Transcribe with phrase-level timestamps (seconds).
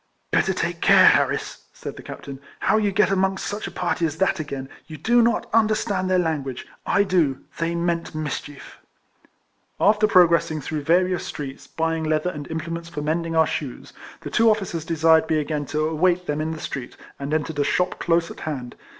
[0.31, 4.17] "Better take care, Harris," said the captain, "how you get amongst such a party as
[4.17, 4.67] that again.
[4.87, 8.79] You do not understand their language; I do: they meant mischief."
[9.79, 11.67] After progressing through various streets.
[11.67, 12.09] RIFLEMAN HAERIS.
[12.09, 15.67] 99 buying leather and implements for mending our shoes, the two officers desired me again
[15.67, 18.75] to await them in the street, and entered a shop close at hand.